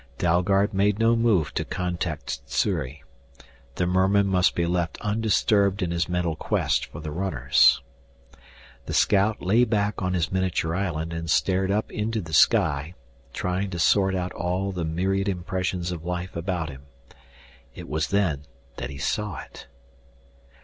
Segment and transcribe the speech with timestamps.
[0.17, 3.03] Dalgard made no move to contact Sssuri.
[3.75, 7.83] The merman must be left undisturbed in his mental quest for the runners.
[8.87, 12.95] The scout lay back on his miniature island and stared up into the sky,
[13.31, 16.87] trying to sort out all the myriad impressions of life about him.
[17.75, 18.45] It was then
[18.77, 19.67] that he saw it....